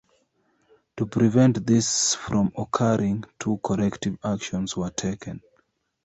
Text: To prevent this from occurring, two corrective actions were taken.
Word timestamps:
To 0.97 1.05
prevent 1.05 1.67
this 1.67 2.15
from 2.15 2.51
occurring, 2.57 3.25
two 3.39 3.59
corrective 3.63 4.17
actions 4.23 4.75
were 4.75 4.89
taken. 4.89 5.41